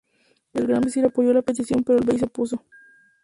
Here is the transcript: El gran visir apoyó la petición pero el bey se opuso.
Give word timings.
El 0.53 0.65
gran 0.65 0.81
visir 0.81 1.05
apoyó 1.05 1.31
la 1.31 1.43
petición 1.43 1.83
pero 1.83 1.99
el 1.99 2.05
bey 2.07 2.17
se 2.17 2.25
opuso. 2.25 2.65